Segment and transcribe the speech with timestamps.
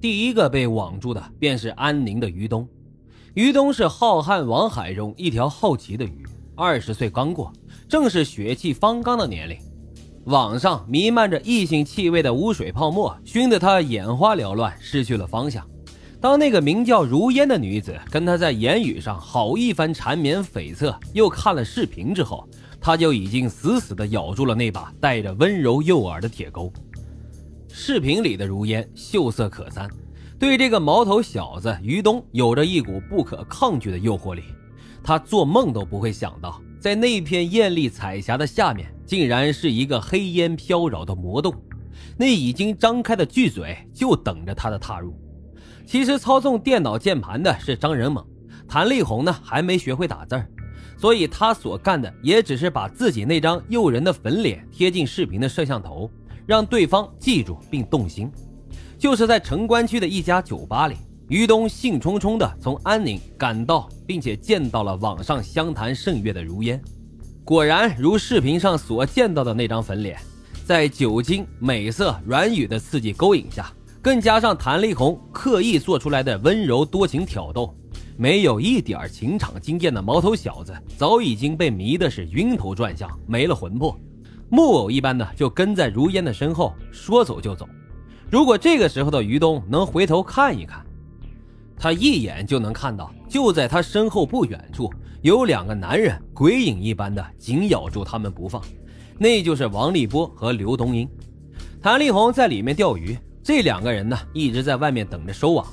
[0.00, 2.66] 第一个被网住的便是安宁的于东。
[3.34, 6.24] 于东是浩瀚网海中一条好奇的鱼，
[6.56, 7.52] 二十岁刚过，
[7.86, 9.58] 正是血气方刚的年龄。
[10.24, 15.68] 网上弥漫着异性气味的污水泡沫，熏得他眼花缭乱，失去了方向。
[16.18, 22.48] 当那个名叫如烟的女子跟他在言语上好一番缠绵悱恻，又看了视频之后，
[22.80, 26.72] 他就已经死死地咬住了那把带着温柔诱饵的铁钩。
[27.72, 29.88] 视频里的如烟秀色可餐。
[30.38, 34.42] 对这个毛头小子于东有着一股不可抗拒的诱惑力，
[35.02, 41.54] 他做梦都不会想到，在那片艳丽彩霞的下面，竟然是一个黑烟飘扰的魔洞，
[42.16, 45.14] 那已经张开的巨嘴就等着他的踏入。
[45.86, 48.24] 其实操纵电脑键盘的是张仁猛，
[48.66, 50.48] 谭丽红呢还没学会打字儿，
[50.96, 56.10] 所以他所干的也只是把自己那张诱人的粉脸贴进视频的摄像头，
[56.46, 58.30] 让对方记住并动心。
[58.98, 60.96] 就是在城关区的一家酒吧里，
[61.28, 66.80] 于东兴冲冲地从安宁赶到，并且见到了网上相谈甚悦的如烟。
[67.44, 70.18] 果然如视频上所见到的那张粉脸，
[70.66, 77.74] 在酒精、美色、软语的刺激勾引下，更加上谭丽红刻意做出来的温柔多情挑逗，
[78.16, 83.98] 没有一点情场经验的毛头小子早已经被迷的是晕头转向，没了魂魄，
[84.50, 87.68] 木偶一般的就跟在如烟的身后，说走就走。
[88.28, 90.84] 如果这个时候的于东能回头看一看，
[91.76, 98.60] 他一眼就能看到，就在他身后不远处有两个男人鬼影一般的紧咬住他们不放，
[99.18, 101.08] 那就是王立波和刘东英。
[101.80, 105.66] 谭丽红在里面钓鱼，这两个人呢一直在外面等着收网。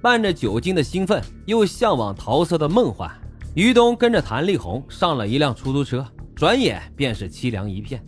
[0.00, 3.08] 伴着酒精的兴奋，又向往桃色的梦幻，
[3.54, 6.04] 于东跟着谭丽红上了一辆出租车，
[6.42, 8.04] 转眼便是凄凉一片。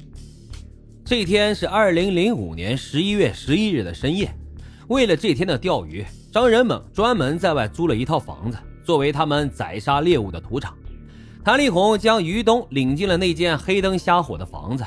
[1.04, 4.28] 这天是二零零五年十一月十一日的深夜，
[4.88, 10.76] 为了这天的钓鱼，张仁猛专门在外租了一套房子，作为他们宰杀猎物的土场。
[11.44, 14.84] 谭丽红将于东领进了那间黑灯瞎火的房子，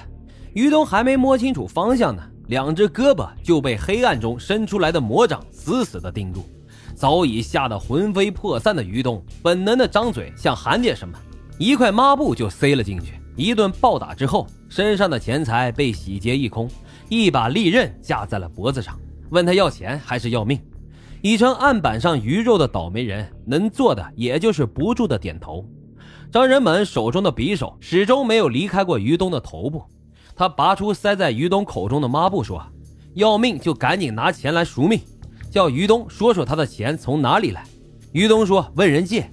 [0.54, 6.46] 于东还没摸清楚方向呢，两只胳膊就被黑暗中伸出来的魔掌死死地钉住。
[6.96, 11.18] 早已吓得魂飞魄散的于东，本能的张嘴想喊点什么，
[11.58, 13.14] 一块抹布就塞了进去。
[13.38, 16.68] 一顿暴打之后，身上的钱财被洗劫一空，
[17.08, 19.00] 一把利刃架在了脖子上，
[19.30, 20.60] 问他要钱还是要命。
[21.22, 25.64] 已成案板上鱼肉的倒霉人，能做的也就是不住的点头。
[26.32, 29.84] 张仁猛手中的匕首始终没有离开过于东的头部，
[30.36, 32.62] 他拔出塞在于东口中的抹布，说
[33.14, 35.00] ：“要命就赶紧拿钱来赎命，
[35.52, 37.64] 叫于东说说他的钱从哪里来。”
[38.14, 39.30] 于东说：“问人借。”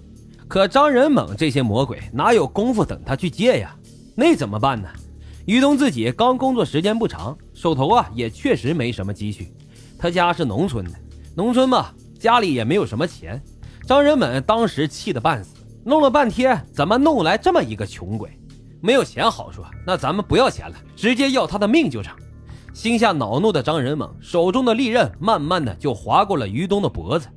[0.47, 3.75] 可张仁猛这些魔鬼哪有功夫等他去借呀？
[4.14, 4.88] 那怎么办呢？
[5.47, 9.52] 于东自己刚工作时间不长，手头啊也确实没什么积蓄。
[9.98, 10.92] 他家是农村的，
[11.36, 13.42] 农村嘛，家里也没有什么钱。
[13.86, 18.30] 张仁猛当时气得半死，弄了半天，怎么弄来这么一个穷鬼？
[18.80, 22.16] 没有钱好说，那咱们不要钱了，直接要他的命就成。
[22.72, 27.28] 心下恼怒的张仁猛手中的利刃慢慢的就划过了于东的脖子。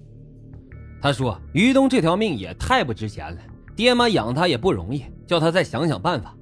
[1.02, 3.38] 他说：“于东这条命也太不值钱了，
[3.76, 6.34] 爹妈养他也不容易，叫他再想想办法。”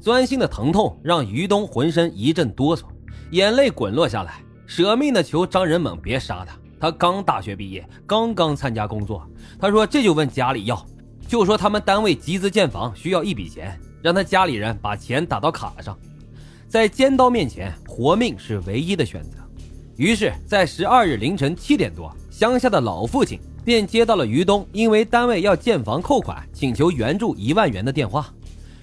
[0.00, 2.84] 钻心的疼痛让于东浑身一阵哆嗦，
[3.30, 6.56] 眼泪滚落下来，舍命的求张仁猛别杀他。
[6.78, 9.26] 他刚大学毕业，刚刚参加工作。
[9.58, 10.86] 他说这就问家里要，
[11.26, 15.96] 就说他们单位集资建房需要一笔钱，让他家里人把钱打到卡上。
[16.68, 19.38] 在尖刀面前，活命是唯一的选择。
[19.96, 28.28] 于是，在十二日凌晨七点多，乡下的老父亲便接到了于东因为单位要建房扣款，请求援助一万元的电话。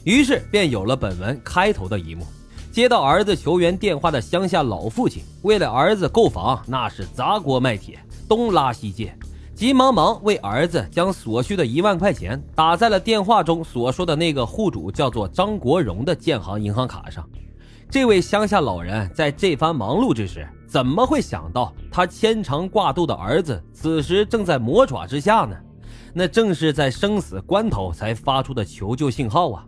[0.04, 2.26] 于是便有了本文开头的一幕。
[2.72, 9.16] 接到儿子求援电话的乡下老父亲，为了儿子购房，那是砸锅卖铁，东拉西借，
[9.54, 17.24] 急忙忙为儿子将所需的一万块钱打在了电话中所说的那个户主叫做张国荣的建行银行卡上。
[17.92, 25.56] 这位乡下老人在这番忙碌之时，怎么会想到他牵肠挂肚的儿子此时正在魔爪之下呢？
[26.12, 29.64] 那正是在生死关头才发出的求救信号啊！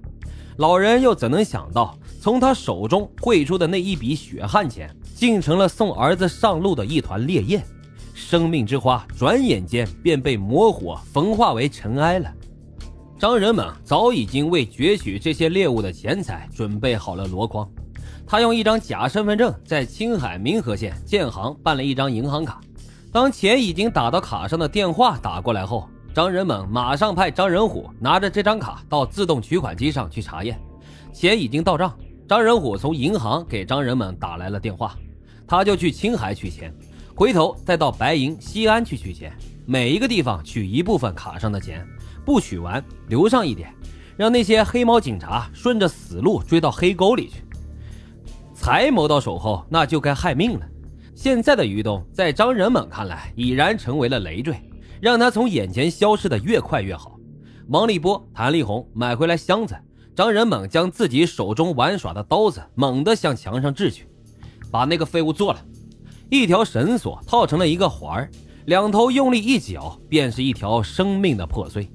[0.58, 7.62] 老人又怎能想到，从他手中汇出的那一笔血汗钱，竟成了送儿子上路的一团烈焰？
[8.14, 12.34] 生命之花转眼间便被魔火焚化为尘埃了。
[13.20, 17.70] 张仁猛早已经为攫取这些猎物的钱财准备好了箩筐，
[18.26, 22.62] 他用一张假身份证在青海民和县建行办了一张银行卡。
[23.12, 30.58] 当钱已经打到卡上的电话打过来后，张仁猛马上派张仁虎拿着这张卡到自动取款机上去查验，
[31.12, 31.94] 钱已经到账。
[32.26, 34.96] 张仁虎从银行给张仁猛打来了电话，
[35.46, 36.74] 他就去青海取钱。
[37.14, 39.34] 回头再到白银、西安去取钱，
[39.66, 41.86] 每一个地方取一部分卡上的钱，
[42.24, 43.70] 不取完留上一点，
[44.16, 47.44] 让那些黑猫警察顺着死路追到黑沟里去。
[48.54, 50.66] 财谋到手后，那就该害命了。
[51.14, 54.56] 现在的于东，在张仁猛看来，已然成为了累赘，
[55.02, 57.20] 让他从眼前消失的越快越好。
[57.70, 59.76] 王立波、谭立红买回来箱子，
[60.16, 64.08] 张仁猛将自己手中玩耍的刀子猛地向墙上掷去，
[64.72, 65.66] 把那个废物做了。
[66.30, 68.32] 一条绳索套成了一个环儿，
[68.66, 71.90] 两头用力一绞，便是一条生命的破碎。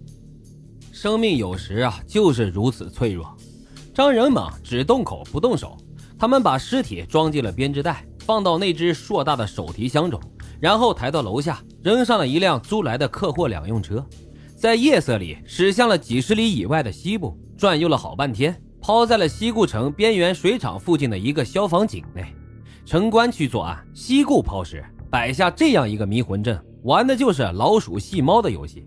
[0.92, 3.36] 生命有时啊，就是如此脆弱。
[3.94, 5.76] 张仁猛只动口不动手。
[6.18, 10.20] 他们把尸体装进了编织袋，放到那只硕大的手提箱中，
[10.60, 14.04] 然后抬到楼下，扔上了一辆租来的客货两用车，
[14.54, 22.24] 在夜色里驶向了几十里以外的西部，转悠了好半天，抛在了西固城边缘水厂附近的一个消防井内。
[22.84, 28.84] 城关区作案，西固抛尸，摆下这样一个迷魂阵，玩的就是老鼠戏猫的游戏。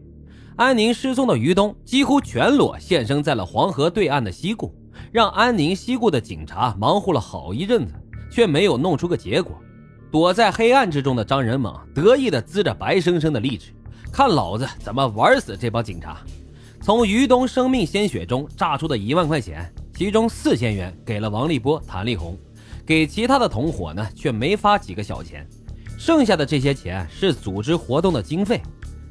[0.56, 4.72] 安宁失踪的于东几乎全裸现身在了黄河对岸的西固。
[5.12, 7.94] 让安宁西固的警察忙活了好一阵子，
[8.32, 9.60] 却没有弄出个结果。
[10.14, 13.72] 躲在黑暗之中的张仁猛得意地呲着白生生的利齿，
[14.12, 16.20] 看老子怎么玩死这帮警察！
[16.84, 22.38] 从于东生命鲜血中榨出的一万块钱，其中四千元给了王立波、谭立红，
[22.86, 25.50] 给其他的同伙呢却没发几个小钱。
[25.98, 28.62] 剩下的这些钱是组织活动的经费。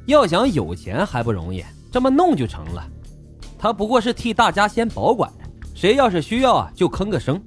[0.06, 2.88] 要想有钱还不容易，这么弄就成了。
[3.58, 5.28] 他不过是替大家先保管。
[5.74, 7.42] 谁要是需要啊，就吭个声。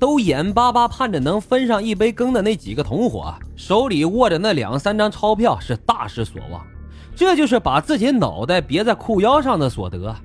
[0.00, 6.66] 都眼巴巴盼着能分上一杯羹的那几个同伙，手里握着那两三张钞票，是大失所望。
[7.14, 10.16] 这就是把自己脑袋别在裤腰上的所得。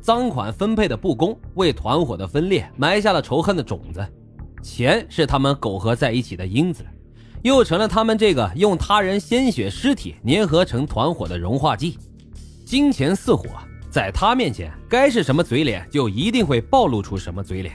[0.00, 4.06] 赃款分配的不公，为团伙的分裂埋下了仇恨的种子。
[4.62, 6.84] 钱是他们苟合在一起的因子，
[7.42, 11.98] 又成了他们这个用他人鲜血尸体粘合成团伙的融化剂。
[12.64, 13.46] 金钱似火。
[13.90, 17.74] 在他面前，该是什么嘴脸，就一定会暴露出什么嘴脸。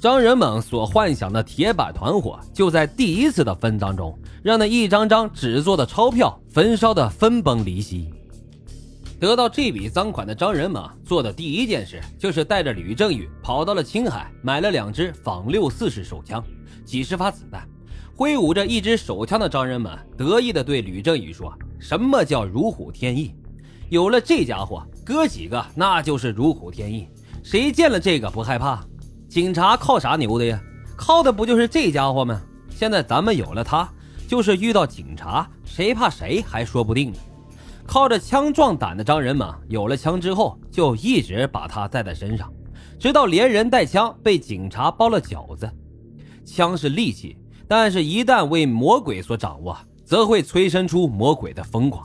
[0.00, 8.08] 张仁猛所幻想的铁板团伙，就在第一次的分赃中，让那一张张纸做的钞票焚烧的分崩离析。
[9.20, 16.42] 得到这笔赃款的张仁猛做的第一件事，就是带着吕正宇跑到了青海，买了两支仿六四式手枪，
[16.82, 17.68] 几十发子弹。
[18.16, 23.34] 挥舞着一支手枪的张仁猛得意地对吕正宇说：“什么叫如虎添翼？
[23.90, 27.06] 有了这家伙。”哥几个那就是如虎添翼，
[27.42, 28.82] 谁见了这个不害怕？
[29.30, 30.60] 警察靠啥牛的呀？
[30.96, 32.42] 靠的不就是这家伙吗？
[32.68, 33.88] 现在咱们有了他，
[34.26, 37.18] 就是遇到警察，谁怕谁还说不定呢。
[37.86, 42.52] 靠着枪壮胆的张仁猛，有了枪之后，就一直把他带在身上，
[42.98, 45.70] 直到连人带枪被警察包了饺子。
[46.44, 47.38] 枪是利器，
[47.68, 52.04] 但是一旦为魔鬼所掌握，则会催生出魔鬼的疯狂。